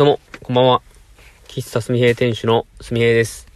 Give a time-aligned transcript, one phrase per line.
[0.00, 0.80] どうも、こんばんは。
[1.46, 3.46] 喫茶すみへい店主のすみへいです。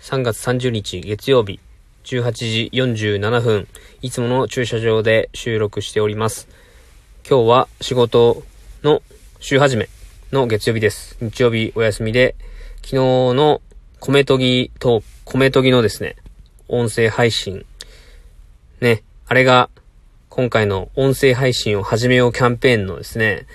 [0.00, 1.60] 3月30日月曜日、
[2.02, 3.68] 18時47分、
[4.02, 6.48] いつもの駐車場で収録しております。
[7.24, 8.42] 今日は仕事
[8.82, 9.00] の
[9.38, 9.88] 週始め
[10.32, 11.18] の月曜日です。
[11.20, 12.34] 日曜日お休みで、
[12.78, 13.62] 昨日の
[14.00, 16.16] 米研ぎと米研ぎのですね、
[16.66, 17.64] 音声配信。
[18.80, 19.70] ね、あれが
[20.30, 23.46] 今回の音声配信を始めようキャンペーンのですね、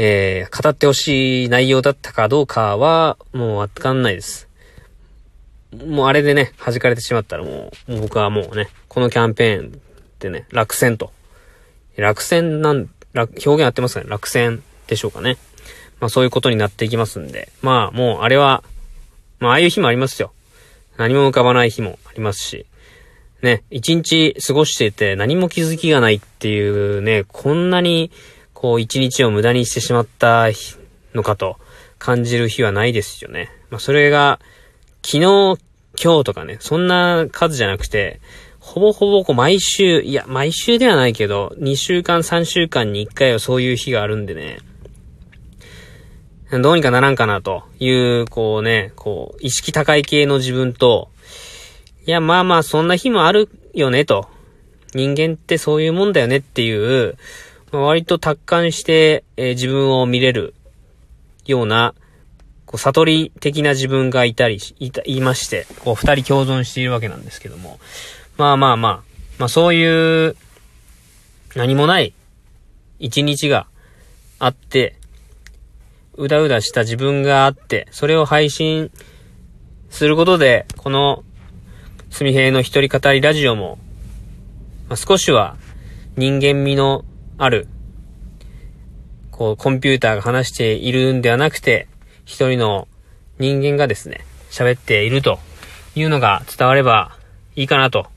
[0.00, 4.48] えー、語ってほしい内容だったかどうかは、もうわかんないです。
[5.86, 9.70] もうあれでね、弾かれてしまったらもう、もう僕はもうね、このキャンペーンっ
[10.18, 11.12] てね、落選と。
[11.96, 14.06] 落選なん、表現合ってますかね？
[14.08, 15.36] 落選でしょうかね？
[16.00, 17.50] まあそういうことになっていきますんで。
[17.60, 18.62] まあもうあれは、
[19.40, 20.32] まあああいう日もありますよ。
[20.96, 22.66] 何も浮かばない日もありますし。
[23.42, 28.10] ね、一日過ごしていて何も気づきがないっていうね、こんなに
[28.60, 30.48] こう一日を無駄にしてしまった
[31.14, 31.58] のかと
[32.00, 33.52] 感じる日はないですよね。
[33.70, 34.40] まあ、それが、
[35.06, 35.58] 昨日、
[36.02, 38.20] 今日とかね、そんな数じゃなくて、
[38.58, 44.58] ほぼほぼこう毎週、いや、毎週ではないけど、2週間、3週間に1回はそういう日があるんでね、
[46.50, 51.10] どうにかならんかなという、こうね、こう、意識高い系の自分と、
[52.06, 54.26] いや、まあまあ、そんな日もあるよねと。
[54.94, 57.16] 人間ってそういうもんだよねっていう、
[57.72, 60.54] 割と達観して、えー、自分を見れる
[61.46, 61.94] ような、
[62.66, 67.78] こう、悟り的な自分がいたり、いた、いまして、こう、二人共存しているわけなんですけども。
[68.36, 69.02] まあまあまあ、
[69.38, 70.36] まあそういう、
[71.54, 72.14] 何もない
[72.98, 73.66] 一日が
[74.38, 74.96] あって、
[76.14, 78.90] うだうだした自分があって、それを配信
[79.90, 81.24] することで、この、
[82.10, 83.78] すみへいの一人語りラジオも、
[84.88, 85.56] まあ、少しは
[86.16, 87.04] 人間味の
[87.38, 87.68] ある、
[89.30, 91.86] こう、コンピューターが話しているんではなくて、
[92.24, 92.88] 一人の
[93.38, 95.38] 人間がですね、喋っていると
[95.94, 97.16] いうのが伝われば
[97.54, 98.08] いいかなと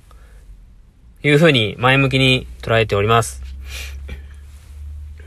[1.23, 3.43] いうふうに前向きに捉えております。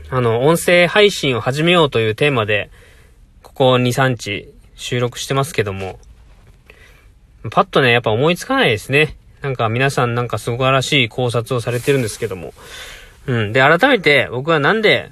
[0.09, 2.69] あの、音声配信を始めようというテーマで、
[3.43, 5.99] ここ2、3日収録してますけども、
[7.49, 9.15] パッとね、やっぱ思いつかないですね。
[9.41, 12.53] なんか皆さんなんか素晴らしい考察をされてるんですけども、
[13.27, 13.53] うん。
[13.53, 15.11] で、改めて僕はなんで、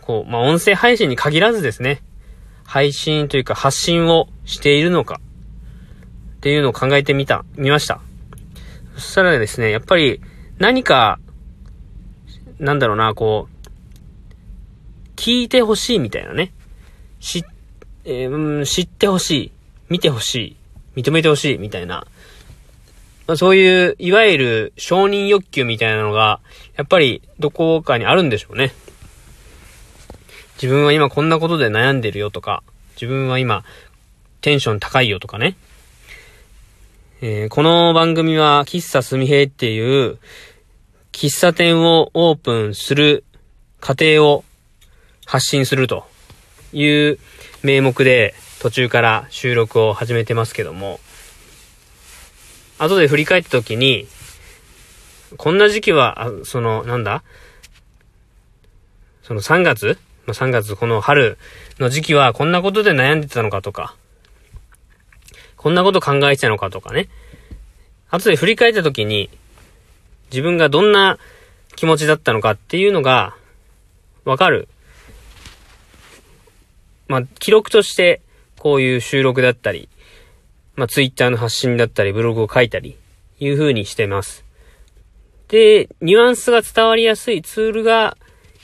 [0.00, 2.02] こう、まあ、音声配信に限らずですね、
[2.64, 5.20] 配信というか発信をしているのか、
[6.36, 8.00] っていうのを考えてみた、見ました。
[8.94, 10.20] そしたらですね、やっぱり
[10.58, 11.18] 何か、
[12.58, 13.60] なんだろうな、こう、
[15.16, 16.52] 聞いてほしいみたいなね。
[17.18, 17.44] 知、
[18.04, 19.52] えー、知ってほしい。
[19.90, 20.56] 見てほしい。
[20.96, 21.58] 認めてほしい。
[21.58, 22.06] みたいな。
[23.30, 26.40] まあ、そういう、いわゆる承認欲求みたいなのが、
[26.74, 28.72] やっぱりどこかにあるんでしょうね。
[30.60, 32.64] 自分は今こんなことで悩んでるよとか、
[32.94, 33.62] 自分は今
[34.40, 35.54] テンション高いよとかね。
[37.20, 40.18] えー、この番組は喫茶すみへいっていう
[41.12, 43.22] 喫茶店をオープンする
[43.78, 44.42] 過程を
[45.24, 46.04] 発信すると
[46.72, 47.20] いう
[47.62, 50.98] 名目で途中から収録を始めてますけども、
[52.80, 54.08] 後で振り返った時に、
[55.36, 57.22] こんな時期は、その、なんだ？
[59.22, 59.98] その3月？
[60.26, 61.36] まあ、3月、この春
[61.78, 63.94] の時期はこんなことで悩んでたのかとか、
[65.56, 67.10] こんなこと考えてたのかとかね。
[68.08, 69.28] 後で振り返った時に、
[70.30, 71.18] 自分がどんな
[71.76, 73.36] 気持ちだったのかっていうのが、
[74.24, 74.68] わかる。
[77.08, 78.22] まあ、記録として、
[78.58, 79.89] こういう収録だったり、
[80.76, 82.96] まあ、ツイッターの発信だったり、ブログを書いたり、
[83.38, 84.44] いう風にしてます。
[85.48, 88.16] で、ニュアンスが伝わりやすいツールが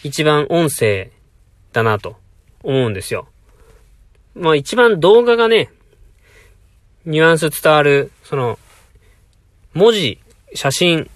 [0.05, 1.11] 一番音声
[1.73, 2.17] だなと
[2.63, 3.27] 思うんですよ。
[4.35, 5.71] まあ一番動画がね、
[7.05, 8.59] ニュアンス伝わる、その、
[9.75, 10.19] 文字、
[10.55, 11.11] 写真、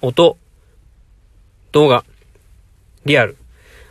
[0.00, 0.36] 音、
[1.72, 2.04] 動画、
[3.04, 3.36] リアル。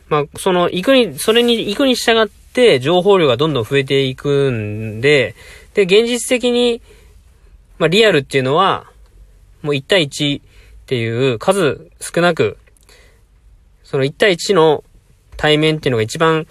[0.08, 5.36] まあ、その、行くに、それに行くに従って情報量がどんどん増えていくんで、
[5.80, 6.82] で、現実的に、
[7.78, 8.92] まあ、リアルっていうのは、
[9.62, 10.44] もう1対1っ
[10.86, 12.58] ていう数少なく、
[13.86, 14.84] その1対1の
[15.38, 16.48] 対面っていうのが一番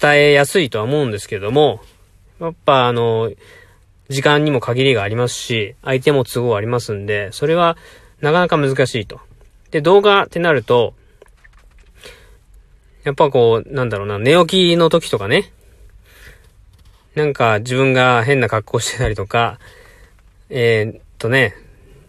[0.00, 1.80] 伝えやすいとは思うんですけども、
[2.40, 3.32] やっぱあの、
[4.08, 7.76] 時間にも限りがありますし、相手も都合ありますんで、それは
[8.20, 9.20] なかなか難しいと。
[9.72, 10.94] で、動画ってなると、
[13.02, 15.50] やっぱこう、なんだろうな、寝起きの時とかね、
[17.18, 19.58] なんか自分が変な格好してたりとか、
[20.50, 21.56] えー、っとね、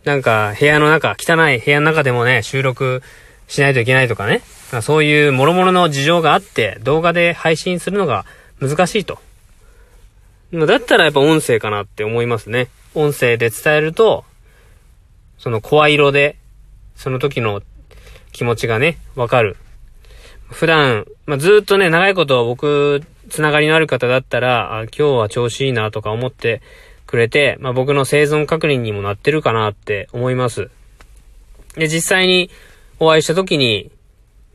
[0.04, 3.02] なんか部屋の中、汚い部屋の中でもね、収録
[3.48, 4.44] しないといけないとかね。
[4.84, 8.28] そういう諸々の事情があって、動画で配信するのが
[8.62, 9.18] 難しいと。
[10.54, 12.68] だったらやっぱ音声かなって思いますね。
[12.94, 14.26] 音声で伝えると、
[15.40, 16.36] その声色で、
[16.96, 17.64] その時の
[18.32, 19.58] 気持ちがね、わかる。
[20.52, 26.62] 普段、まあ、ずっとね、長いこと僕、つながりのある方だったら、あ、今日は調子いいなとか思って
[27.06, 30.70] くれて、まあ、僕の生存確認にもなってるかなって思います。
[31.76, 32.50] で、実際に
[33.00, 33.92] お会いした時に、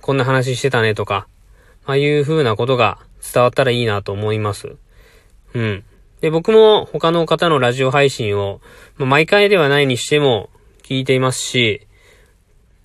[0.00, 1.26] こんな話してたねとか、
[1.86, 2.98] まあ、いう風なことが
[3.32, 4.76] 伝わったらいいなと思います。
[5.54, 5.84] うん。
[6.20, 8.60] で、僕も他の方のラジオ配信を、
[8.96, 10.50] まあ、毎回ではないにしても
[10.82, 11.86] 聞いていますし、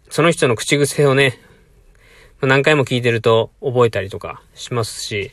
[0.09, 1.39] その人の口癖をね、
[2.41, 5.31] 何回も聞いてると覚えたりとかしますし、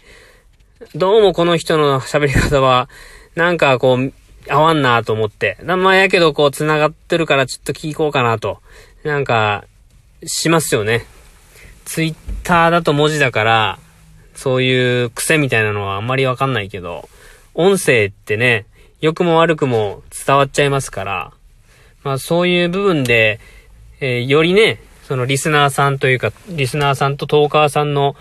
[0.94, 2.90] どうもこの人の喋り方は、
[3.34, 4.12] なんかこう、
[4.46, 5.56] 合わんなと思って。
[5.64, 8.58] まあやけどこう繋がってるからちょっと聞こうかなと。
[9.02, 9.64] なんか、
[10.26, 11.06] しますよね。
[11.86, 13.78] ツイッターだと文字だから、
[14.34, 17.08] そういう癖みたいなのはあんまりわかんないけど、
[17.54, 18.66] 音声ってね、
[19.00, 21.32] 良くも悪くも伝わっちゃいますから、
[22.04, 23.40] まあそういう部分で、
[24.00, 28.14] えー、よりね、そのリスナーさんというか、リスナーさんとトーカーさんの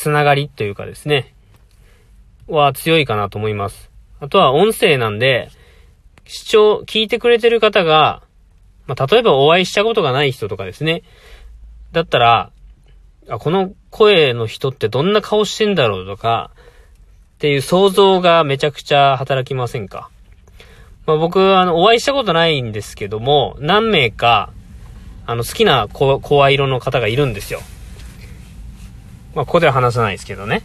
[0.00, 1.34] つながりというかですね、
[2.48, 3.90] は強いかなと思います。
[4.18, 5.50] あとは音声なんで、
[6.26, 8.22] 視聴、聞いてくれてる方が、
[8.86, 11.02] まあ、例えばお会いしたことがない人とかですね、
[11.92, 12.50] だったら、
[13.28, 16.50] あ、この声の人ってどんな顔してんだろうとか、
[17.34, 20.08] っていう想像がめちゃくちゃ働きませんか？
[21.04, 24.50] まあ、僕、あの、お会いしたことないんですけども、何名か、
[25.26, 27.60] あの、好きな声色の方がいるんですよ。
[29.34, 30.62] まあ、ここでは話さないですけどね。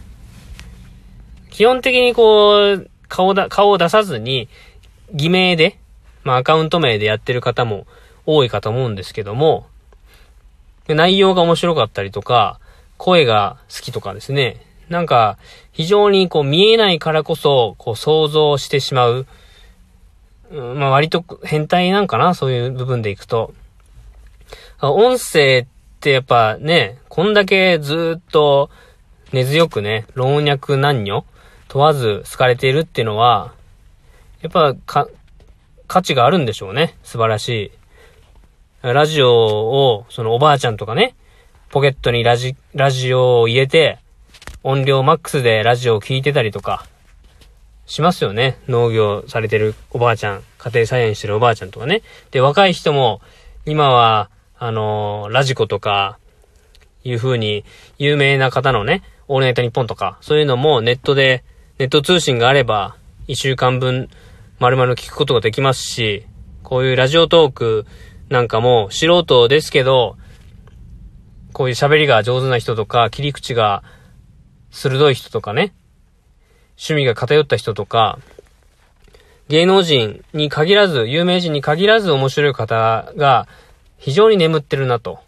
[1.50, 4.48] 基本的にこう、顔だ、顔を出さずに、
[5.12, 5.78] 偽名で、
[6.24, 7.86] まあ、アカウント名でやってる方も
[8.26, 9.66] 多いかと思うんですけども、
[10.88, 12.58] 内容が面白かったりとか、
[12.98, 14.60] 声が好きとかですね。
[14.88, 15.38] なんか、
[15.72, 19.26] 非常にこう見えないからこそ、こう想像してしまう。
[20.50, 23.52] うん、まあ割と変態なんかな、そういう部分でいくと。
[24.80, 28.70] 音声っってやっぱね、こんだけずっと
[29.32, 31.24] 根強くね、老若男女
[31.68, 33.54] 問わず好かれているっていうのは、
[34.42, 35.08] やっぱか、
[35.88, 36.96] 価値があるんでしょうね。
[37.02, 37.72] 素晴らし
[38.82, 38.92] い。
[38.92, 41.14] ラジオを、そのおばあちゃんとかね、
[41.70, 43.98] ポケットにラジ、ラジオを入れて、
[44.62, 46.86] 音量マックスでラジオを聴いてたりとか、
[47.86, 48.58] しますよね。
[48.68, 52.02] 農業されてるおばあちゃん、家庭菜園してるおばあちゃんとかね。
[52.30, 53.20] で、若い人も、
[53.64, 54.28] 今は、
[54.58, 56.18] あのー、ラジコとか、
[57.08, 57.64] いう風に、
[57.98, 61.44] 有名な方のね、オールナイトニッポンとか、そういうのもネットで、
[61.78, 62.96] ネット通信があれば、
[63.28, 64.08] 一週間分、
[64.58, 66.26] 丸々聞くことができますし、
[66.62, 67.86] こういうラジオトーク
[68.28, 70.16] なんかも、素人ですけど、
[71.52, 73.82] こういう喋りが上手な人とか、切り口が
[74.70, 75.74] 鋭い人とかね、
[76.70, 78.18] 趣味が偏った人とか、
[79.48, 83.46] 芸能人に限らず、有名人に限らず面白い方が
[83.98, 85.20] 非常に眠ってるなと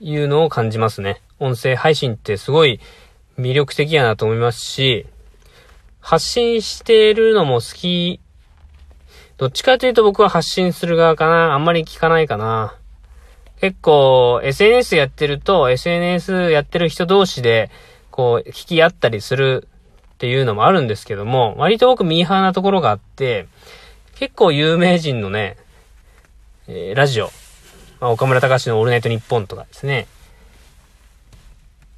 [0.00, 1.20] いうのを感じますね。
[1.38, 2.80] 音声配信ってすごい
[3.38, 5.06] 魅力的やなと思いますし、
[6.00, 8.20] 発信してるのも好き。
[9.36, 11.54] どっちかというと僕は発信する側かな。
[11.54, 12.76] あんまり聞かないかな。
[13.60, 17.70] 結構 SNS やってると SNS やってる人同士で
[18.10, 19.68] こう聞き合ったりする
[20.14, 23.48] っていうのもあるんですけども、割と僕ミーハーなところがあって、
[24.16, 25.56] 結構有名人のね、
[26.68, 27.30] えー、ラジオ、
[28.04, 30.06] まあ、岡村隆史のオールナイトニッポンとかですね、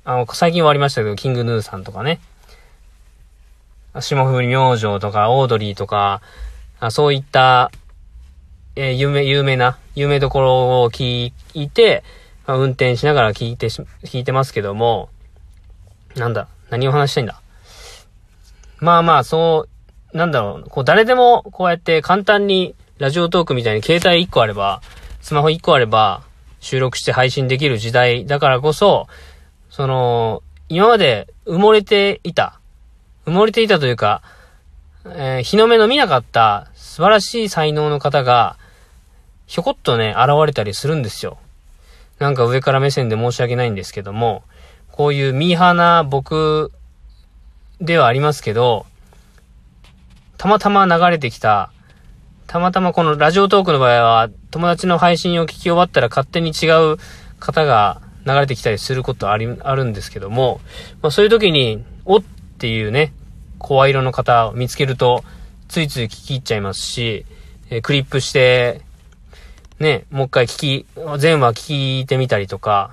[0.05, 2.21] あの、最近終わりましたけど、キングヌーさんとかね、
[3.99, 6.23] 霜降り明星とか、オードリーとか、
[6.79, 7.73] あそういった、
[8.77, 12.05] えー、有名、有名な、有名どころを聞いて、
[12.47, 15.09] まあ、運転しながら聞いてし、聞いてますけども、
[16.15, 17.43] なんだ、何を話したいんだ？
[18.79, 19.67] まあまあ、そ
[20.15, 24.83] う、なんだろう、こう誰でもこうやって簡単にラジオトークみたいに携帯1個あれば、
[25.27, 26.23] スマホ1個あれば
[26.61, 29.09] 収録して配信できる時代だからこそ、
[29.71, 32.61] その、今まで埋もれていた、
[33.27, 34.23] 埋もれていたというか、
[35.05, 38.57] えー、日の目の見なかった素晴らしい才能の方が、
[39.49, 41.39] ひょこっとね、現れたりするんですよ。
[42.21, 44.45] なんか上から目線で申し訳ないんですけども、
[44.93, 46.71] こういうミーハーな僕
[47.81, 48.87] ではありますけど、
[50.39, 51.73] たまたま流れてきた、
[52.47, 56.97] たまたまこのラジオトークの場合は、友達の配信を聞き終わったら勝手に違う
[57.41, 60.61] 方が流れてきたりすることあり、あるんですけども、
[61.03, 63.13] まあそういう時に、おっていうね、
[63.59, 65.25] 声色の方を見つけると、
[65.69, 67.27] ついつい聞き入っちゃいますし、
[67.71, 68.83] えー、クリップして、
[69.81, 70.87] ね、もう一回聞き、
[71.19, 72.93] 全話聞いてみたりとか、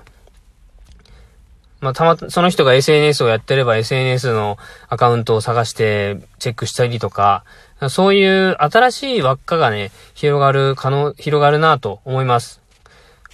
[1.80, 4.56] まあ、たま、その人が SNS をやってれば SNS の
[4.88, 7.44] アカウントを探してチェックしたりとか、
[7.90, 12.60] そういう新しい輪っかがね、広がる可能、広がるなと思います。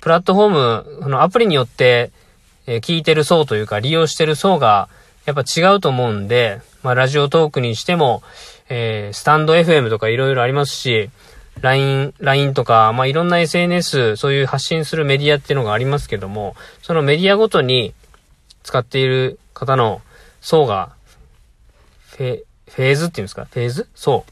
[0.01, 2.11] プラットフォーム、そのアプリによって、
[2.67, 4.89] えー、聞いてる層というか利用してる層が
[5.27, 8.23] やっぱ違うと思うんで、まあラジオトークにしても、
[8.69, 11.11] えー、スタンド FM とか色々ありますし、
[11.61, 17.95] LINE、LINE とか、まあいろんな SNS、そういう発信するメディアっていうのがありますけども、そのメディアごとに
[18.63, 20.01] 使っている方の
[20.41, 20.93] 層が、
[22.09, 23.47] フェ、フェーズっていうんですか？
[23.47, 23.89] フェーズ？
[23.95, 24.25] そ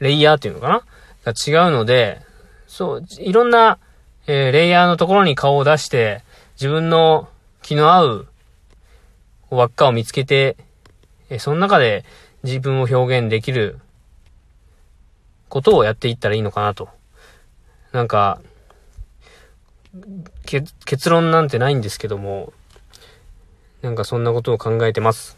[0.00, 0.04] う。
[0.04, 0.84] レイヤーっていうのかな？
[1.24, 2.20] が違うので、
[2.66, 3.78] そう、いろんな、
[4.26, 6.22] えー、レイヤーのところに顔を出して、
[6.54, 7.28] 自分の
[7.60, 8.28] 気の合う
[9.50, 10.56] 輪っかを見つけて、
[11.28, 12.04] えー、その中で
[12.42, 13.78] 自分を表現できる
[15.48, 16.88] ことをやっていったらいいのかなと。
[17.92, 18.40] なんか、
[20.46, 22.54] 結論なんてないんですけども、
[23.82, 25.36] なんかそんなことを考えてます。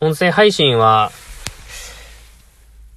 [0.00, 1.10] 音声配信は、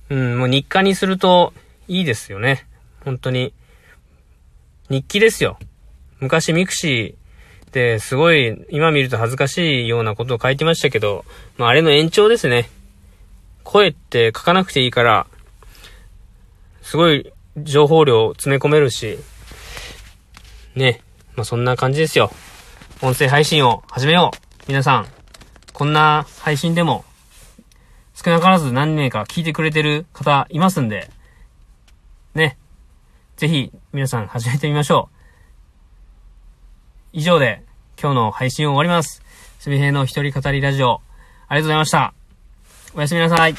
[0.09, 1.53] うん、もう日課にすると
[1.87, 2.67] いいですよね。
[3.05, 3.53] 本当に。
[4.89, 5.57] 日記ですよ。
[6.19, 11.23] 昔 mixi ですごい今見ると恥ずかしいようなことを書いてましたけど、
[11.57, 12.69] まああれの延長ですね。
[13.63, 15.27] 声って書かなくていいから、
[16.81, 19.17] すごい情報量詰め込めるし、
[20.75, 21.01] ね。
[21.35, 22.31] まあそんな感じですよ。
[23.03, 24.37] 音声配信を始めよう。
[24.67, 25.07] 皆さん、
[25.73, 27.03] こんな配信でも、
[28.13, 31.09] 少なからず何名か聞いてくれてる方いますんで、
[32.35, 32.59] ね。
[33.37, 35.17] ぜひ、皆さん始めてみましょう。
[37.13, 37.63] 以上で、
[37.99, 39.23] 今日の配信を終わります。
[39.57, 41.01] すみへいの一人語りラジオ、
[41.47, 42.13] ありがとうございました。
[42.93, 43.55] おやすみなさい。